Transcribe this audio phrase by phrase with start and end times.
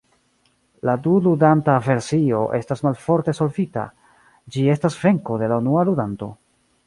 [0.89, 3.85] La du-ludanta versio estas malforte solvita;
[4.55, 6.33] ĝi estas venko de la unua ludanto.